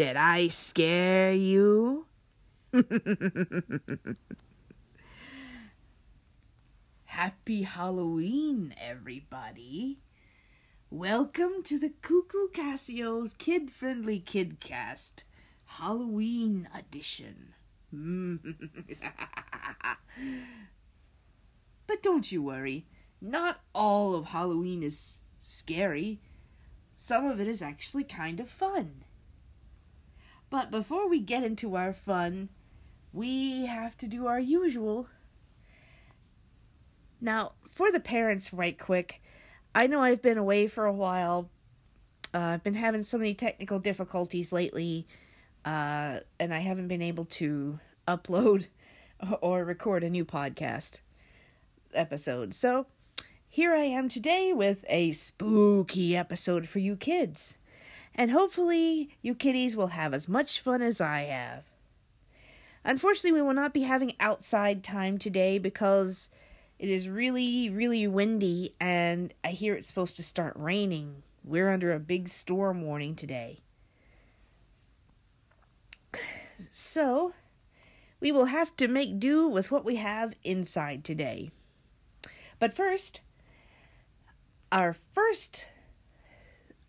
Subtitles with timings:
[0.00, 2.06] Did I scare you?
[7.04, 9.98] Happy Halloween, everybody.
[10.88, 15.24] Welcome to the Cuckoo Casio's kid friendly kidcast
[15.66, 17.52] Halloween edition.
[21.86, 22.86] but don't you worry,
[23.20, 26.22] not all of Halloween is scary.
[26.96, 29.04] Some of it is actually kind of fun.
[30.50, 32.48] But before we get into our fun,
[33.12, 35.08] we have to do our usual.
[37.20, 39.22] Now, for the parents, right quick,
[39.74, 41.48] I know I've been away for a while.
[42.34, 45.06] Uh, I've been having so many technical difficulties lately,
[45.64, 48.66] uh, and I haven't been able to upload
[49.40, 51.00] or record a new podcast
[51.94, 52.54] episode.
[52.54, 52.86] So,
[53.48, 57.56] here I am today with a spooky episode for you kids.
[58.14, 61.64] And hopefully, you kiddies will have as much fun as I have.
[62.84, 66.30] Unfortunately, we will not be having outside time today because
[66.78, 71.22] it is really, really windy and I hear it's supposed to start raining.
[71.44, 73.60] We're under a big storm warning today.
[76.70, 77.34] So,
[78.20, 81.50] we will have to make do with what we have inside today.
[82.58, 83.20] But first,
[84.70, 85.66] our first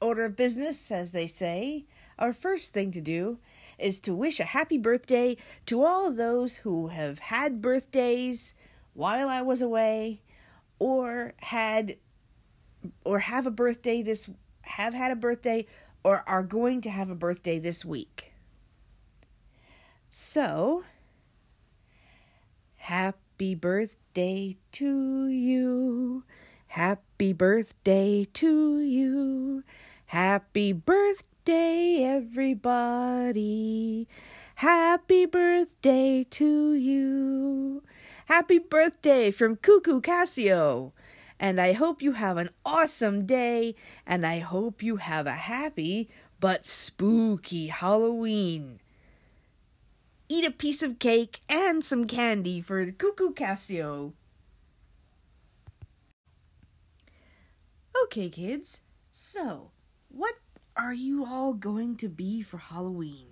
[0.02, 1.86] order of business, as they say,
[2.20, 3.40] our first thing to do
[3.78, 8.54] is to wish a happy birthday to all those who have had birthdays
[8.94, 10.22] while I was away
[10.80, 11.98] or had
[13.06, 14.30] or have a birthday this
[14.62, 15.66] have had a birthday
[16.04, 18.34] or are going to have a birthday this week.
[20.10, 20.84] So,
[22.76, 26.24] happy birthday to you.
[26.68, 29.64] Happy birthday to you.
[30.12, 34.10] Happy birthday, everybody.
[34.56, 37.82] Happy birthday to you.
[38.26, 40.92] Happy birthday from Cuckoo Casio.
[41.40, 43.74] And I hope you have an awesome day,
[44.06, 46.10] and I hope you have a happy
[46.42, 48.82] but spooky Halloween.
[50.28, 54.12] Eat a piece of cake and some candy for Cuckoo Casio.
[58.04, 59.72] Okay, kids, so
[60.14, 60.36] what
[60.76, 63.28] are you all going to be for Halloween?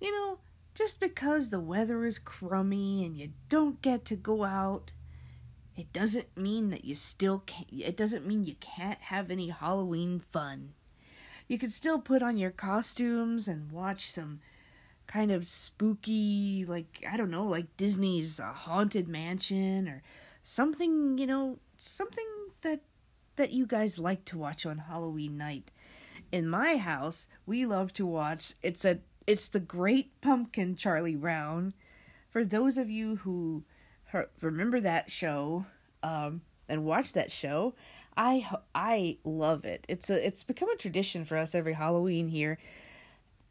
[0.00, 0.38] You know,
[0.74, 4.90] just because the weather is crummy and you don't get to go out,
[5.76, 10.20] it doesn't mean that you still can't, it doesn't mean you can't have any Halloween
[10.20, 10.74] fun.
[11.48, 14.40] You can still put on your costumes and watch some
[15.06, 20.02] kind of spooky, like, I don't know, like Disney's uh, Haunted Mansion or
[20.42, 22.26] something, you know, something
[22.62, 22.80] that
[23.36, 25.70] that you guys like to watch on Halloween night.
[26.32, 31.74] In my house, we love to watch it's a it's the Great Pumpkin Charlie Brown.
[32.30, 33.64] For those of you who
[34.40, 35.66] remember that show
[36.02, 37.74] um, and watch that show,
[38.16, 39.84] I I love it.
[39.88, 42.58] It's a it's become a tradition for us every Halloween here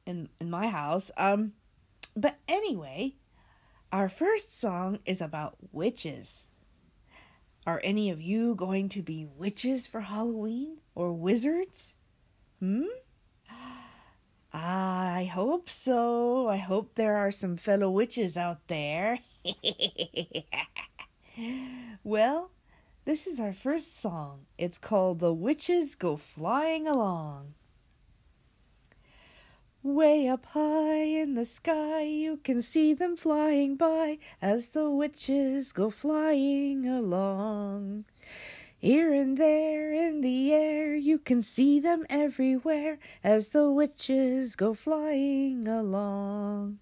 [0.06, 1.12] in in my house.
[1.18, 1.54] Um,
[2.16, 3.16] but anyway,
[3.92, 6.48] our first song is about witches.
[7.66, 11.94] Are any of you going to be witches for Halloween or wizards?
[12.60, 12.84] Hmm?
[14.52, 16.48] I hope so.
[16.48, 19.20] I hope there are some fellow witches out there.
[22.04, 22.52] well,
[23.06, 24.46] this is our first song.
[24.58, 27.54] It's called The Witches Go Flying Along.
[29.84, 35.74] Way up high in the sky, you can see them flying by as the witches
[35.74, 38.06] go flying along.
[38.78, 44.74] Here and there in the air, you can see them everywhere as the witches go
[44.74, 46.80] flying along.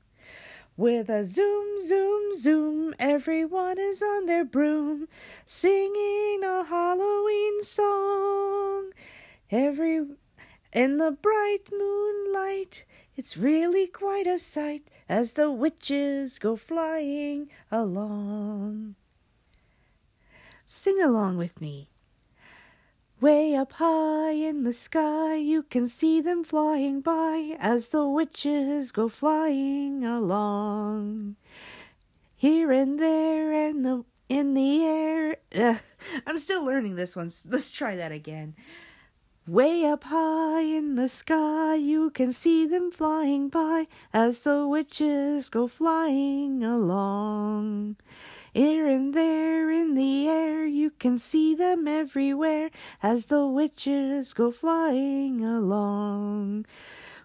[0.77, 5.07] With a zoom, zoom, zoom, everyone is on their broom,
[5.43, 8.91] singing a Halloween song.
[9.49, 10.05] Every
[10.73, 12.85] in the bright moonlight,
[13.15, 18.95] it's really quite a sight as the witches go flying along.
[20.65, 21.89] Sing along with me.
[23.19, 28.91] Way up high in the sky, you can see them flying by as the witches
[28.91, 31.35] go flying along.
[32.35, 35.81] Here and there and the in the air.
[36.25, 37.29] I'm still learning this one.
[37.45, 38.55] Let's try that again.
[39.47, 45.49] Way up high in the sky, you can see them flying by as the witches
[45.49, 47.95] go flying along.
[48.53, 52.69] Here and there in the air, you can see them everywhere
[53.01, 56.67] as the witches go flying along.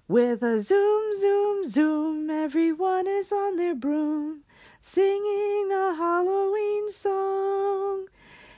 [0.08, 4.40] With a zoom, zoom, zoom, everyone is on their broom,
[4.80, 8.06] singing a Halloween song.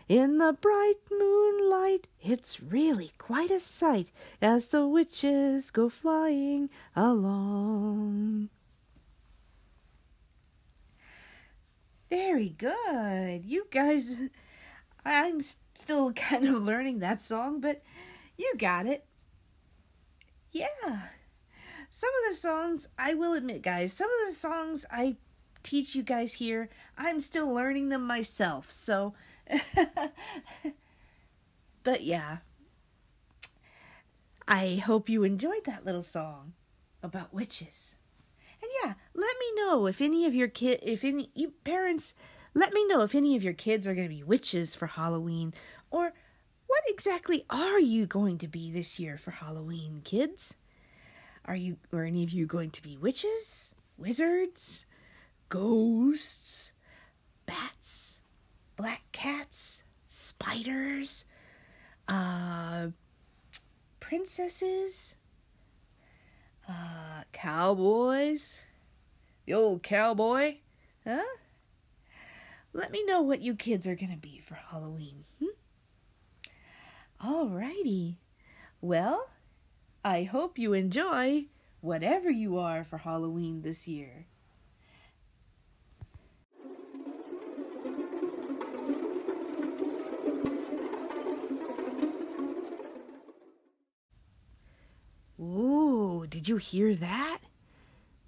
[0.08, 4.10] In the bright moonlight, it's really quite a sight
[4.40, 8.49] as the witches go flying along.
[12.08, 13.44] Very good.
[13.44, 14.14] You guys,
[15.05, 15.43] I'm
[15.75, 17.82] still kind of learning that song, but
[18.38, 19.04] you got it.
[20.52, 21.08] Yeah.
[21.90, 25.16] Some of the songs, I will admit, guys, some of the songs I
[25.62, 28.70] teach you guys here, I'm still learning them myself.
[28.70, 29.12] So,
[31.83, 32.39] but yeah.
[34.47, 36.55] I hope you enjoyed that little song
[37.03, 37.97] about witches.
[38.62, 42.15] And yeah, let me know if any of your kid, if any you parents,
[42.55, 45.55] let me know if any of your kids are going to be witches for Halloween,
[45.91, 46.12] or
[46.67, 50.55] what exactly are you going to be this year for Halloween, kids?
[51.45, 54.85] Are you, or any of you going to be witches, wizards,
[55.49, 56.73] ghosts,
[57.47, 58.21] bats,
[58.78, 61.25] black cats, spiders,
[62.06, 62.86] uh,
[63.98, 65.16] princesses?
[66.66, 68.60] Uh, cowboys?
[69.46, 70.58] The old cowboy?
[71.04, 71.25] Huh?
[72.72, 75.25] Let me know what you kids are gonna be for Halloween.
[75.40, 77.26] Hmm?
[77.26, 78.14] Alrighty.
[78.80, 79.28] Well,
[80.04, 81.46] I hope you enjoy
[81.80, 84.26] whatever you are for Halloween this year.
[95.40, 97.38] Ooh, did you hear that?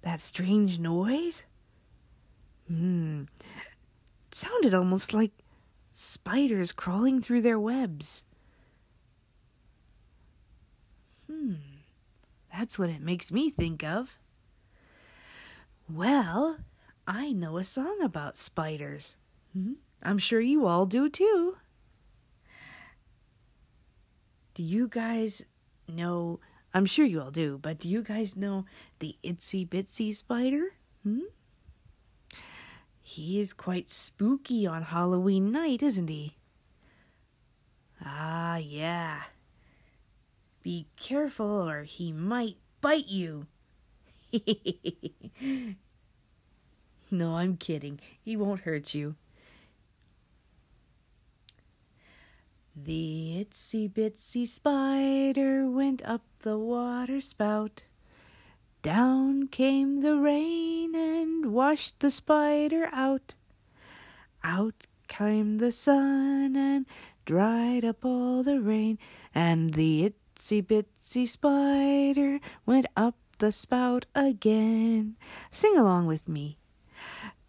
[0.01, 1.45] That strange noise?
[2.67, 3.23] Hmm.
[4.27, 5.31] It sounded almost like
[5.91, 8.23] spiders crawling through their webs.
[11.27, 11.55] Hmm.
[12.53, 14.17] That's what it makes me think of.
[15.89, 16.57] Well,
[17.07, 19.15] I know a song about spiders.
[19.53, 19.73] Hmm?
[20.01, 21.57] I'm sure you all do too.
[24.53, 25.43] Do you guys
[25.87, 26.39] know
[26.73, 28.65] I'm sure you all do, but do you guys know
[28.99, 30.73] the itsy bitsy spider?
[31.03, 31.19] Hmm?
[33.01, 36.37] He is quite spooky on Halloween night, isn't he?
[38.03, 39.23] Ah, yeah.
[40.63, 43.47] Be careful or he might bite you.
[47.11, 47.99] no, I'm kidding.
[48.21, 49.15] He won't hurt you.
[52.73, 57.83] The itsy bitsy spider went up the water spout.
[58.81, 63.35] Down came the rain and washed the spider out.
[64.41, 66.85] Out came the sun and
[67.25, 68.97] dried up all the rain,
[69.35, 75.17] and the itsy bitsy spider went up the spout again.
[75.51, 76.57] Sing along with me.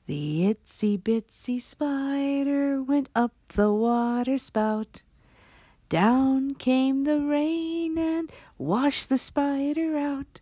[0.07, 5.03] The itsy bitsy spider went up the water spout.
[5.93, 10.41] Down came the rain and washed the spider out.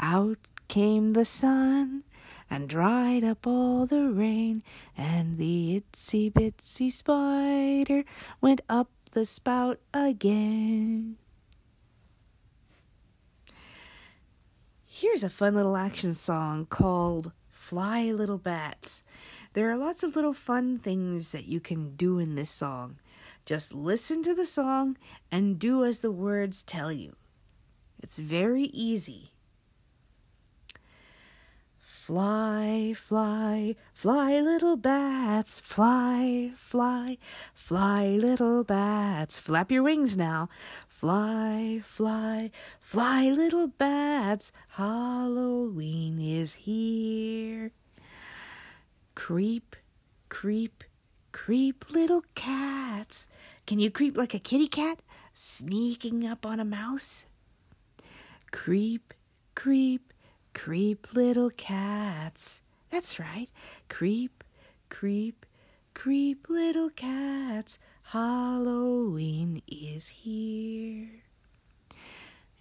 [0.00, 0.38] Out
[0.68, 2.02] came the sun
[2.48, 4.62] and dried up all the rain,
[4.96, 8.04] and the itsy bitsy spider
[8.40, 11.18] went up the spout again.
[14.86, 19.02] Here's a fun little action song called Fly Little Bats.
[19.52, 22.96] There are lots of little fun things that you can do in this song.
[23.44, 24.96] Just listen to the song
[25.30, 27.16] and do as the words tell you.
[28.02, 29.32] It's very easy.
[31.78, 37.16] Fly, fly, fly, little bats, fly, fly,
[37.54, 39.38] fly, little bats.
[39.38, 40.50] Flap your wings now.
[40.86, 44.52] Fly, fly, fly, little bats.
[44.68, 47.72] Halloween is here.
[49.14, 49.76] Creep,
[50.28, 50.84] creep,
[51.34, 53.26] Creep, little cats.
[53.66, 55.00] Can you creep like a kitty cat,
[55.34, 57.26] sneaking up on a mouse?
[58.52, 59.12] Creep,
[59.56, 60.12] creep,
[60.54, 62.62] creep, little cats.
[62.88, 63.50] That's right.
[63.88, 64.44] Creep,
[64.88, 65.44] creep,
[65.92, 67.80] creep, little cats.
[68.04, 71.24] Halloween is here.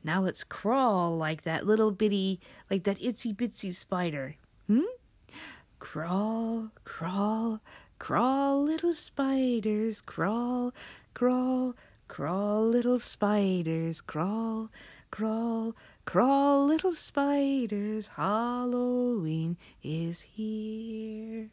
[0.03, 2.39] Now let's crawl like that little bitty,
[2.72, 4.36] like that itsy bitsy spider.
[4.65, 4.82] Hmm?
[5.77, 7.62] Crawl, crawl,
[8.03, 10.74] Crawl, little spiders, crawl,
[11.13, 11.74] crawl,
[12.10, 14.69] crawl, little spiders, crawl,
[15.10, 18.07] crawl, crawl, little spiders.
[18.17, 21.48] Halloween is here.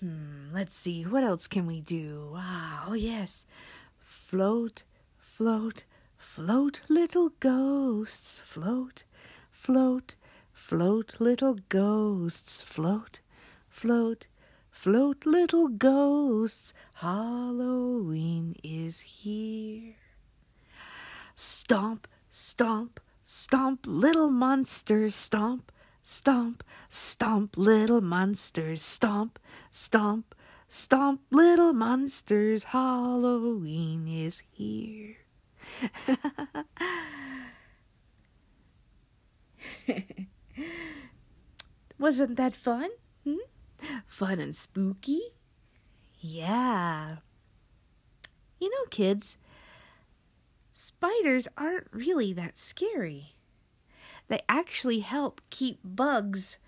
[0.00, 2.32] Hmm, let's see, what else can we do?
[2.34, 3.46] Ah, oh yes.
[3.98, 4.84] Float,
[5.18, 5.84] float,
[6.16, 9.04] float, little ghosts, float,
[9.50, 10.14] float,
[10.66, 13.20] float, little ghosts, float,
[13.68, 14.28] float,
[14.70, 16.72] float, little ghosts.
[16.94, 19.96] Halloween is here.
[21.36, 25.70] Stomp, stomp, stomp, little monsters, stomp,
[26.02, 29.38] stomp, stomp, little monsters, stomp,
[29.70, 30.34] stomp,
[30.66, 32.64] stomp, little monsters.
[32.64, 35.16] Halloween is here.
[41.98, 42.90] Wasn't that fun?
[43.24, 43.36] Hmm?
[44.06, 45.20] Fun and spooky?
[46.20, 47.16] Yeah.
[48.60, 49.36] You know, kids,
[50.72, 53.34] spiders aren't really that scary.
[54.28, 56.58] They actually help keep bugs,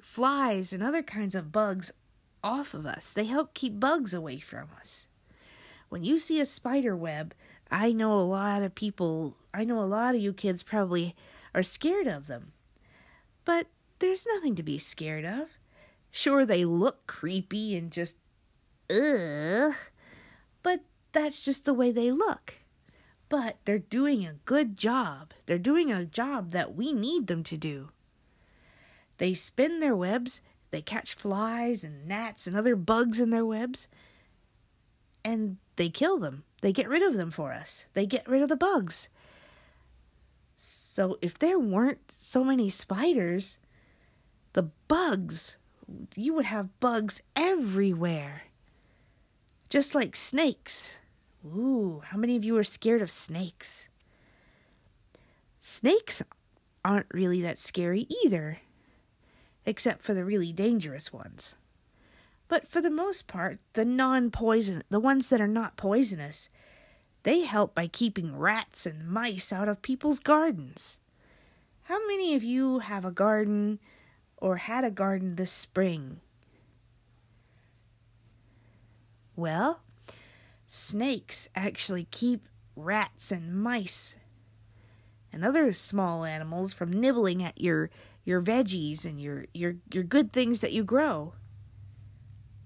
[0.00, 1.92] flies, and other kinds of bugs
[2.44, 3.12] off of us.
[3.12, 5.06] They help keep bugs away from us.
[5.88, 7.34] When you see a spider web,
[7.70, 11.16] I know a lot of people, I know a lot of you kids probably
[11.54, 12.52] are scared of them.
[13.50, 13.66] But
[13.98, 15.48] there's nothing to be scared of.
[16.12, 18.16] Sure, they look creepy and just,
[18.88, 19.74] ugh,
[20.62, 22.54] but that's just the way they look.
[23.28, 25.32] But they're doing a good job.
[25.46, 27.88] They're doing a job that we need them to do.
[29.18, 33.88] They spin their webs, they catch flies and gnats and other bugs in their webs,
[35.24, 36.44] and they kill them.
[36.60, 37.86] They get rid of them for us.
[37.94, 39.08] They get rid of the bugs.
[40.62, 43.56] So if there weren't so many spiders,
[44.52, 45.56] the bugs,
[46.14, 48.42] you would have bugs everywhere.
[49.70, 50.98] Just like snakes.
[51.46, 53.88] Ooh, how many of you are scared of snakes?
[55.60, 56.22] Snakes
[56.84, 58.58] aren't really that scary either,
[59.64, 61.54] except for the really dangerous ones.
[62.48, 66.50] But for the most part, the non poison, the ones that are not poisonous,
[67.22, 70.98] they help by keeping rats and mice out of people's gardens.
[71.84, 73.78] How many of you have a garden
[74.36, 76.20] or had a garden this spring?
[79.36, 79.80] Well,
[80.66, 82.46] snakes actually keep
[82.76, 84.16] rats and mice
[85.32, 87.90] and other small animals from nibbling at your
[88.24, 91.34] your veggies and your your your good things that you grow.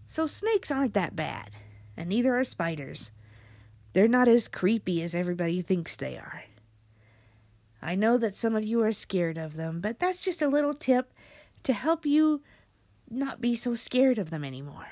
[0.06, 1.50] So snakes aren't that bad,
[1.96, 3.11] and neither are spiders.
[3.94, 6.44] They're not as creepy as everybody thinks they are.
[7.80, 10.74] I know that some of you are scared of them, but that's just a little
[10.74, 11.12] tip
[11.62, 12.42] to help you
[13.08, 14.88] not be so scared of them anymore.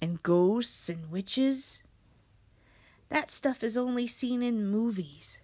[0.00, 1.82] And ghosts and witches,
[3.10, 5.40] that stuff is only seen in movies.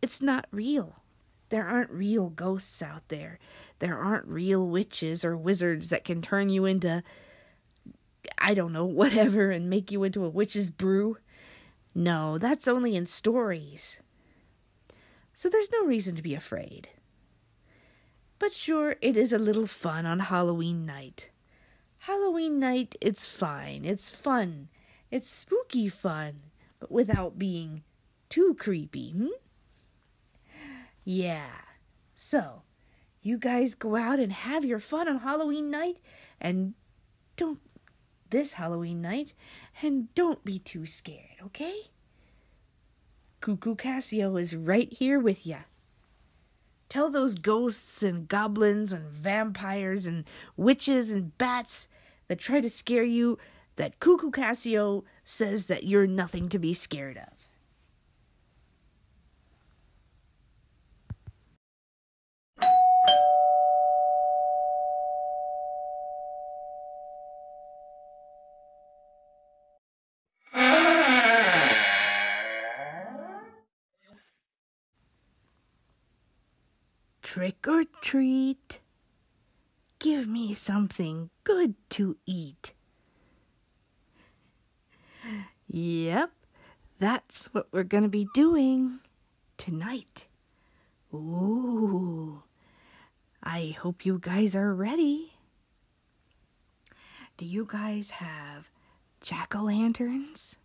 [0.00, 1.02] It's not real.
[1.48, 3.38] There aren't real ghosts out there.
[3.80, 7.02] There aren't real witches or wizards that can turn you into
[8.38, 11.18] I don't know, whatever, and make you into a witch's brew.
[11.94, 14.00] No, that's only in stories.
[15.32, 16.88] So there's no reason to be afraid.
[18.38, 21.30] But sure, it is a little fun on Halloween night.
[21.98, 23.84] Halloween night, it's fine.
[23.84, 24.68] It's fun.
[25.10, 26.40] It's spooky fun,
[26.80, 27.82] but without being
[28.28, 29.28] too creepy, hmm?
[31.04, 31.50] Yeah.
[32.14, 32.62] So,
[33.22, 35.98] you guys go out and have your fun on Halloween night
[36.40, 36.74] and
[37.36, 37.60] don't
[38.34, 39.32] this Halloween night,
[39.80, 41.82] and don't be too scared, okay?
[43.40, 45.58] Cuckoo Casio is right here with ya.
[46.88, 50.24] Tell those ghosts and goblins and vampires and
[50.56, 51.86] witches and bats
[52.26, 53.38] that try to scare you
[53.76, 57.43] that Cuckoo Cassio says that you're nothing to be scared of.
[77.44, 78.80] Trick or treat.
[79.98, 82.72] Give me something good to eat.
[85.68, 86.30] Yep,
[86.98, 89.00] that's what we're going to be doing
[89.58, 90.26] tonight.
[91.12, 92.42] Ooh,
[93.42, 95.34] I hope you guys are ready.
[97.36, 98.70] Do you guys have
[99.20, 100.56] jack o' lanterns?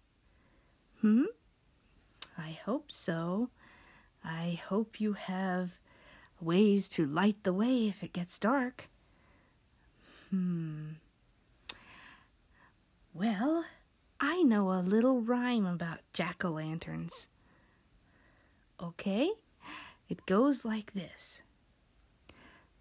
[1.01, 1.23] Hmm?
[2.37, 3.49] I hope so.
[4.23, 5.71] I hope you have
[6.41, 8.89] ways to light the way if it gets dark.
[10.29, 10.91] Hmm.
[13.13, 13.65] Well,
[14.19, 17.27] I know a little rhyme about jack o' lanterns.
[18.81, 19.31] Okay?
[20.07, 21.41] It goes like this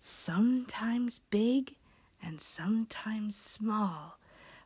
[0.00, 1.74] Sometimes big
[2.22, 4.18] and sometimes small,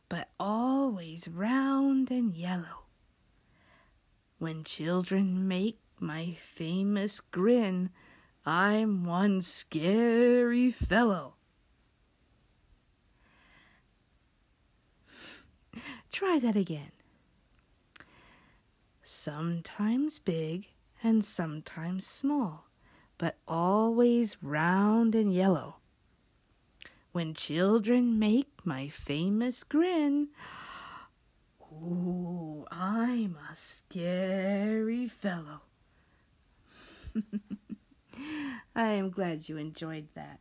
[0.09, 2.85] but always round and yellow.
[4.39, 7.89] When children make my famous grin,
[8.45, 11.35] I'm one scary fellow.
[16.11, 16.91] Try that again.
[19.01, 20.67] Sometimes big
[21.01, 22.67] and sometimes small,
[23.17, 25.77] but always round and yellow.
[27.13, 30.29] When children make my famous grin,
[31.61, 35.61] ooh, I'm a scary fellow.
[38.75, 40.39] I am glad you enjoyed that.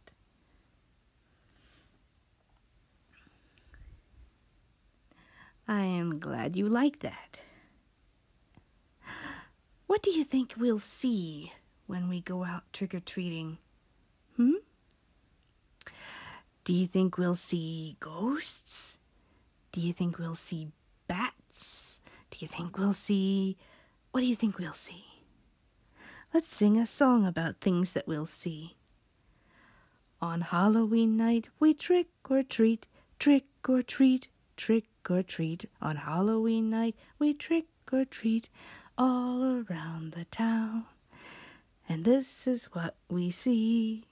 [5.69, 7.43] I am glad you like that.
[9.87, 11.53] What do you think we'll see
[11.87, 13.59] when we go out trick or treating?
[14.37, 14.55] Hmm?
[16.65, 18.99] Do you think we'll see ghosts?
[19.73, 20.69] Do you think we'll see
[21.07, 22.01] bats?
[22.31, 23.57] Do you think we'll see.
[24.11, 25.12] What do you think we'll see?
[26.35, 28.77] Let's sing a song about things that we'll see.
[30.23, 32.87] On Halloween night, we trick or treat,
[33.19, 35.69] trick or treat, trick or treat.
[35.83, 38.49] On Halloween night, we trick or treat
[38.97, 40.87] all around the town.
[41.87, 44.07] And this is what we see.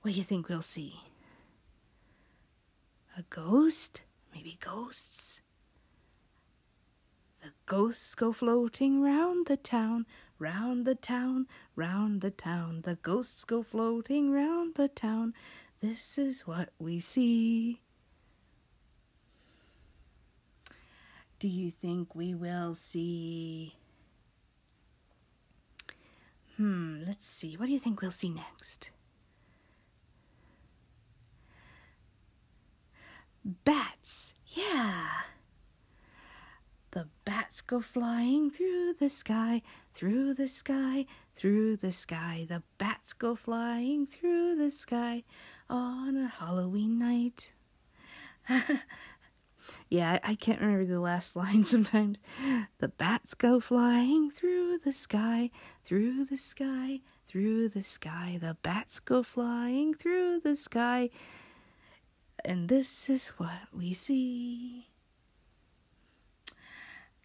[0.00, 1.02] What do you think we'll see?
[3.14, 4.00] A ghost?
[4.34, 5.42] Maybe ghosts?
[7.42, 10.06] The ghosts go floating round the town,
[10.38, 12.82] round the town, round the town.
[12.82, 15.34] The ghosts go floating round the town.
[15.80, 17.80] This is what we see.
[21.38, 23.76] Do you think we will see?
[26.56, 27.54] Hmm, let's see.
[27.56, 28.90] What do you think we'll see next?
[33.44, 34.34] Bats.
[34.48, 35.08] Yeah.
[36.90, 39.62] The bats go flying through the sky,
[39.98, 42.46] through the sky, through the sky.
[42.48, 45.24] The bats go flying through the sky
[45.68, 47.50] on a Halloween night.
[49.88, 52.20] yeah, I, can't remember the last line sometimes.
[52.78, 55.50] The bats go flying through the sky,
[55.84, 58.38] through the sky, through the sky.
[58.40, 61.10] The bats go flying through the sky.
[62.44, 64.90] And this is what we see.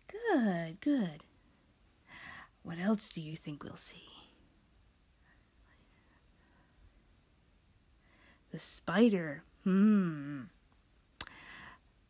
[0.07, 1.23] Good, good.
[2.63, 4.07] What else do you think we'll see?
[8.51, 9.43] The spider.
[9.63, 10.43] Hmm.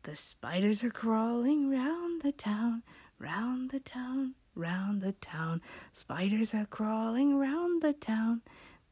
[0.04, 2.82] The spiders are crawling round the town,
[3.18, 5.62] round the town, round the town.
[5.92, 8.42] Spiders are crawling round the town.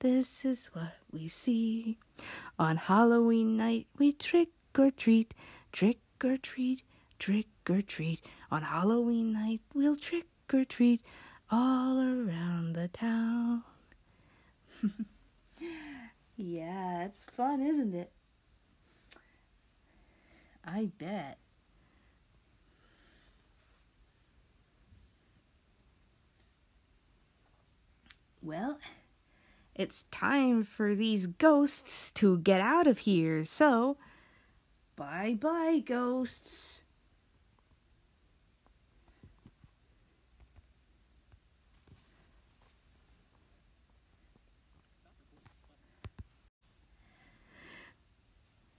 [0.01, 1.98] This is what we see.
[2.59, 5.35] On Halloween night, we trick or treat,
[5.70, 6.83] trick or treat,
[7.18, 8.20] trick or treat.
[8.51, 11.03] On Halloween night, we'll trick or treat
[11.52, 13.62] all around the town.
[16.36, 18.10] yeah, it's fun, isn't it?
[20.64, 21.36] I bet.
[28.42, 28.78] Well,
[29.74, 33.98] it's time for these ghosts to get out of here, so
[34.96, 36.82] bye bye, ghosts.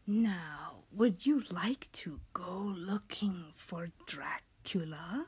[0.05, 5.27] Now, would you like to go looking for Dracula?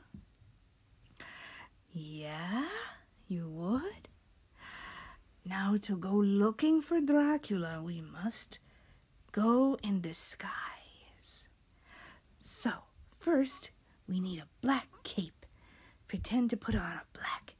[1.92, 2.66] Yeah,
[3.26, 4.08] you would?
[5.46, 8.58] Now, to go looking for Dracula, we must
[9.32, 11.48] go in disguise.
[12.38, 12.72] So,
[13.18, 13.70] first,
[14.06, 15.46] we need a black cape.
[16.06, 17.55] Pretend to put on a black.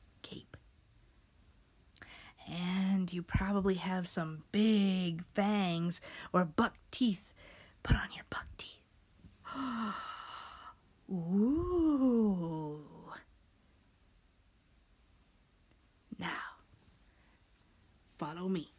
[2.46, 6.00] And you probably have some big fangs
[6.32, 7.32] or buck teeth.
[7.82, 8.72] Put on your buck teeth.
[11.12, 12.80] Ooh.
[16.18, 16.28] Now,
[18.18, 18.72] follow me.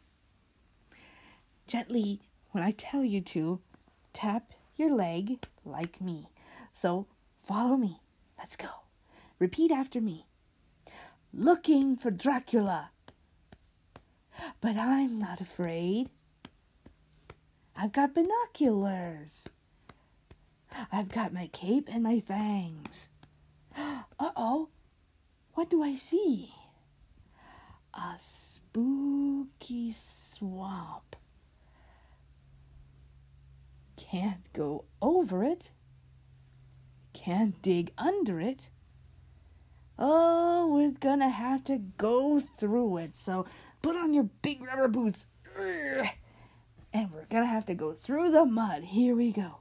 [1.66, 2.20] Gently,
[2.52, 3.60] when I tell you to,
[4.12, 6.30] tap your leg like me.
[6.72, 7.06] So
[7.44, 8.00] follow me.
[8.38, 8.68] Let's go.
[9.38, 10.26] Repeat after me.
[11.32, 12.90] Looking for Dracula.
[14.60, 16.10] But I'm not afraid.
[17.76, 19.48] I've got binoculars.
[20.92, 23.08] I've got my cape and my fangs.
[24.20, 24.68] Uh oh,
[25.54, 26.52] what do I see?
[27.98, 31.16] a spooky swamp.
[33.96, 35.70] Can't go over it.
[37.12, 38.70] Can't dig under it.
[39.98, 43.16] Oh, we're gonna have to go through it.
[43.16, 43.46] So
[43.82, 45.26] put on your big rubber boots.
[46.92, 48.84] And we're gonna have to go through the mud.
[48.84, 49.56] Here we go.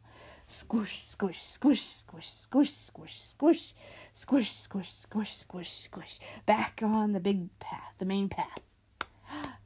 [0.47, 3.73] Squish, squish, squish, squish, squish, squish, squish,
[4.13, 6.19] squish, squish, squish, squish, squish.
[6.45, 8.60] Back on the big path, the main path.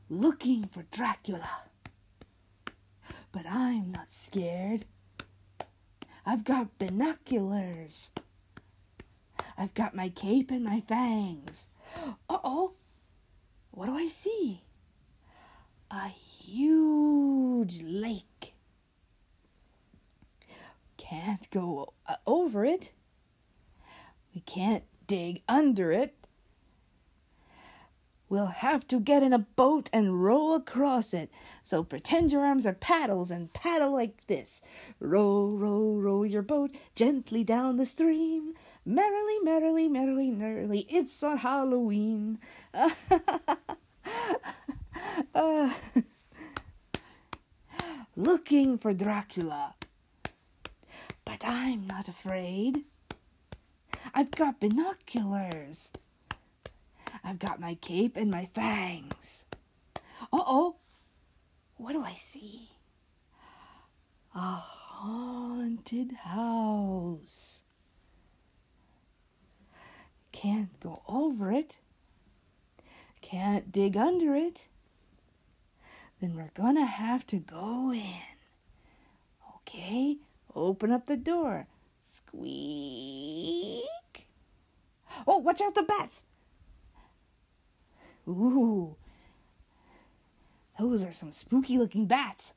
[0.10, 1.50] Looking for Dracula.
[3.32, 4.86] But I'm not scared.
[6.26, 8.12] I've got binoculars.
[9.58, 11.70] I've got my cape and my fangs.
[12.28, 12.74] Uh oh.
[13.72, 14.64] What do I see?
[15.90, 18.54] A huge lake.
[20.98, 22.92] Can't go uh, over it.
[24.34, 26.16] We can't dig under it.
[28.30, 31.30] We'll have to get in a boat and row across it.
[31.66, 34.62] So pretend your arms are paddles and paddle like this.
[35.02, 38.54] Row, row, row your boat gently down the stream.
[38.86, 42.40] Merrily, merrily, merrily, merrily, it's on Halloween.
[42.74, 42.90] uh,
[48.16, 49.76] looking for Dracula.
[51.24, 52.86] But I'm not afraid.
[54.16, 55.92] I've got binoculars.
[57.24, 59.46] I've got my cape and my fangs.
[60.34, 60.78] Uh oh.
[61.78, 62.70] What do I see?
[64.36, 67.64] A haunted house.
[70.32, 71.78] Can't go over it.
[73.22, 74.68] Can't dig under it.
[76.20, 78.22] Then we're gonna have to go in.
[79.58, 80.18] Okay,
[80.56, 81.68] open up the door.
[82.00, 83.84] Squeak.
[85.28, 86.26] Oh, watch out the bats.
[88.28, 88.96] Ooh.
[90.80, 92.54] Those are some spooky looking bats.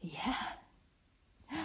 [0.00, 0.34] Yeah.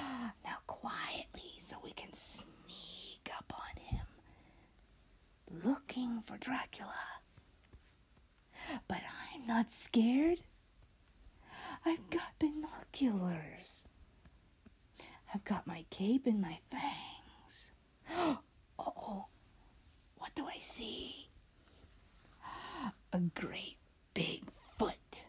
[0.44, 4.06] Now quietly so we can sneak up on him.
[5.64, 6.94] Looking for Dracula.
[8.88, 9.02] But
[9.34, 10.40] I'm not scared.
[11.86, 13.86] I've got binoculars.
[15.34, 17.72] I've got my cape and my fangs.
[18.80, 19.26] oh,
[20.18, 21.28] what do I see?
[23.14, 23.76] a great
[24.14, 24.44] big
[24.78, 25.26] foot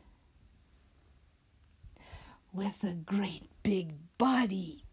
[2.53, 4.85] with a great big body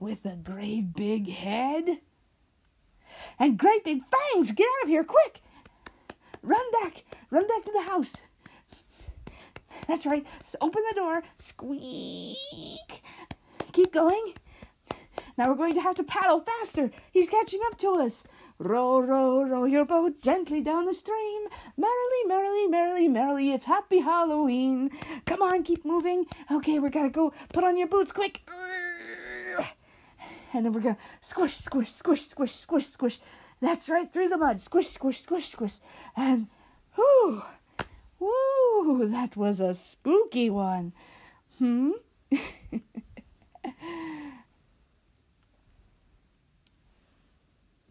[0.00, 2.00] with a great big head
[3.38, 4.52] and great big fangs.
[4.52, 5.40] Get out of here, quick!
[6.42, 8.16] Run back, run back to the house.
[9.88, 10.26] That's right.
[10.42, 13.02] So open the door, squeak.
[13.72, 14.34] Keep going.
[15.36, 16.90] Now we're going to have to paddle faster.
[17.10, 18.24] He's catching up to us.
[18.58, 21.42] Row, row, row your boat gently down the stream.
[21.76, 24.90] Merrily, merrily, merrily, merrily, it's happy Halloween.
[25.26, 26.26] Come on, keep moving.
[26.52, 27.32] Okay, we gotta go.
[27.52, 28.48] Put on your boots, quick.
[30.54, 33.18] And then we're gonna squish, squish, squish, squish, squish, squish.
[33.60, 34.60] That's right, through the mud.
[34.60, 35.78] Squish, squish, squish, squish.
[36.16, 36.48] And,
[36.96, 37.42] whoo,
[38.18, 40.92] whoo, that was a spooky one.
[41.58, 41.90] Hmm?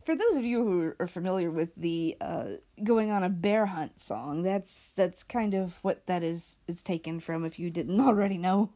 [0.03, 2.45] for those of you who are familiar with the uh,
[2.83, 7.19] going on a bear hunt song, that's that's kind of what that is is taken
[7.19, 8.71] from if you didn't already know.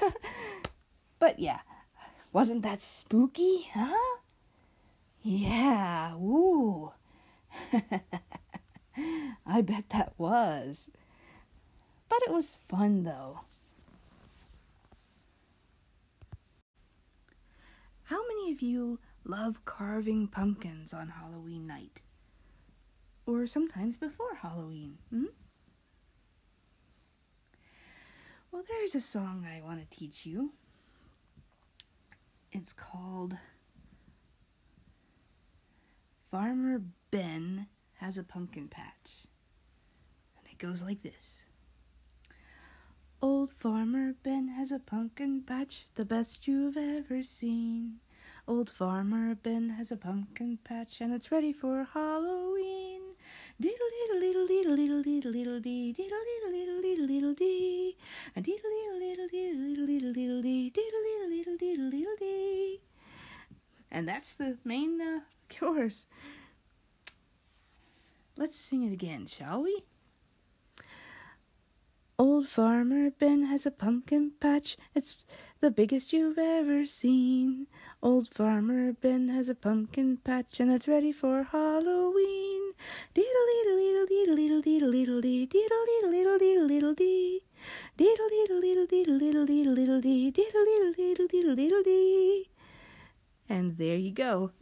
[1.18, 1.60] but yeah,
[2.36, 4.18] wasn't that spooky, huh?
[5.22, 6.92] Yeah, woo.
[9.46, 10.90] I bet that was.
[12.10, 13.40] But it was fun though.
[18.02, 22.02] How many of you love carving pumpkins on Halloween night.
[23.24, 24.98] Or sometimes before Halloween.
[25.08, 25.32] Hmm?
[28.52, 30.52] Well, there's a song I want to teach you.
[32.52, 33.36] It's called
[36.30, 37.66] Farmer Ben
[38.00, 39.24] Has a Pumpkin Patch.
[40.38, 41.42] And it goes like this.
[43.22, 48.00] Old Farmer Ben has a pumpkin patch, the best you've ever seen.
[48.46, 52.85] Old Farmer Ben has a pumpkin patch and it's ready for Halloween.
[53.58, 57.96] Diddle diddle diddle diddle diddle diddle diddle dee diddle diddle diddle diddle diddle dee
[58.34, 62.80] and diddle diddle diddle diddle diddle diddle dee diddle diddle diddle diddle diddle dee.
[63.90, 66.06] And that's the main uh, chorus.
[68.36, 69.84] Let's sing it again, shall we?
[72.18, 74.76] Old Farmer Ben has a pumpkin patch.
[74.94, 75.16] It's
[75.66, 77.66] the biggest you've ever seen.
[78.00, 82.72] Old Farmer Ben has a pumpkin patch and it's ready for Halloween.
[83.12, 87.42] Diddle diddle diddle diddle diddle diddle dee diddle diddle diddle diddle diddle dee.
[87.96, 92.48] Diddle diddle diddle diddle diddle diddle diddle dee diddle diddle diddle diddle diddle dee.
[93.48, 94.52] And there you go.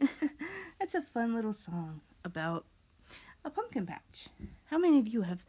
[0.81, 2.65] That's a fun little song about
[3.45, 4.29] a pumpkin patch.
[4.71, 5.45] How many of you have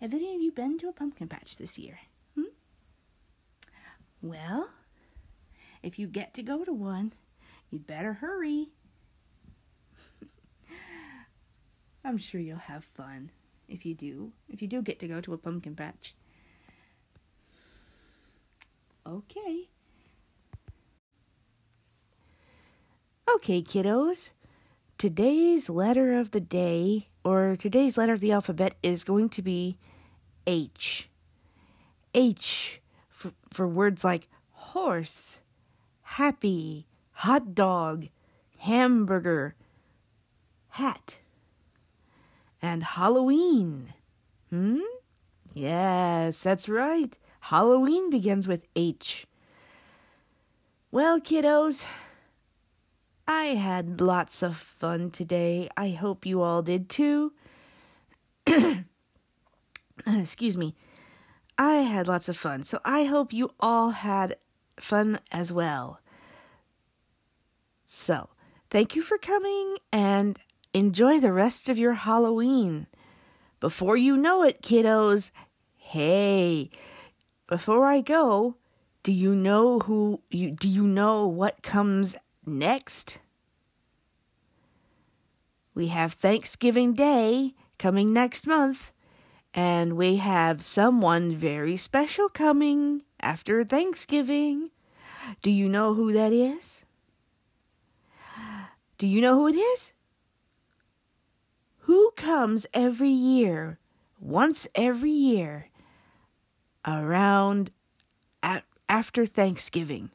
[0.00, 1.98] have any of you been to a pumpkin patch this year?
[4.22, 4.68] Well,
[5.82, 7.12] if you get to go to one,
[7.70, 8.68] you'd better hurry.
[12.04, 13.30] I'm sure you'll have fun
[13.68, 14.32] if you do.
[14.48, 16.14] If you do get to go to a pumpkin patch.
[19.06, 19.68] Okay.
[23.34, 24.30] Okay, kiddos.
[24.98, 29.78] Today's letter of the day, or today's letter of the alphabet, is going to be
[30.46, 31.08] H.
[32.14, 32.79] H
[33.52, 35.38] for, words like horse,
[36.02, 38.08] happy, hot dog,
[38.58, 39.54] hamburger,
[40.70, 41.16] hat,
[42.62, 43.94] and Halloween.
[44.50, 44.80] Hmm?
[45.52, 47.16] Yes, that's right.
[47.40, 49.26] Halloween begins with H.
[50.92, 51.84] Well, kiddos,
[53.26, 55.68] I had lots of fun today.
[55.76, 57.32] I hope you all did too.
[60.06, 60.74] Excuse me.
[61.60, 64.36] I had lots of fun, so I hope you all had
[64.78, 66.00] fun as well.
[67.84, 68.30] So,
[68.70, 70.38] thank you for coming and
[70.72, 72.86] enjoy the rest of your Halloween.
[73.60, 75.32] Before you know it, kiddos,
[75.76, 76.70] hey,
[77.46, 78.56] before I go,
[79.02, 83.18] do you know who you do you know what comes next?
[85.74, 88.92] We have Thanksgiving Day coming next month,
[89.54, 94.70] and we have someone very special coming after Thanksgiving.
[95.42, 96.84] Do you know who that is?
[98.98, 99.92] Do you know who it is?
[101.80, 103.78] Who comes every year,
[104.20, 105.70] once every year,
[106.86, 107.70] around
[108.42, 110.10] at, after Thanksgiving?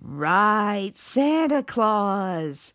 [0.00, 2.74] Right, Santa Claus.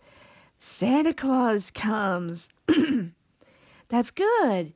[0.60, 2.50] Santa Claus comes.
[3.90, 4.74] That's good.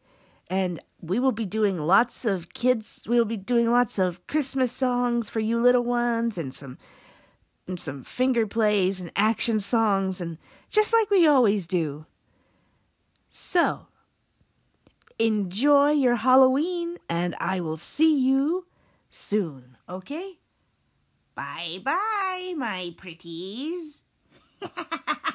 [0.50, 4.72] And we will be doing lots of kids, we will be doing lots of Christmas
[4.72, 6.78] songs for you little ones and some
[7.68, 10.38] and some finger plays and action songs and
[10.70, 12.06] just like we always do.
[13.30, 13.88] So,
[15.18, 18.66] enjoy your Halloween and I will see you
[19.10, 20.40] soon, okay?
[21.36, 24.04] Bye bye, my pretties.